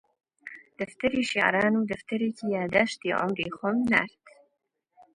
[0.77, 4.23] دەفتەری شیعران و دەفتەرێکی یادداشتی عومری خۆم نارد